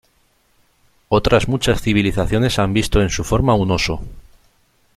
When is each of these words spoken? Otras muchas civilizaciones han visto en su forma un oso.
Otras 1.09 1.47
muchas 1.47 1.79
civilizaciones 1.83 2.57
han 2.57 2.73
visto 2.73 3.03
en 3.03 3.11
su 3.11 3.23
forma 3.23 3.53
un 3.53 3.69
oso. 3.69 4.01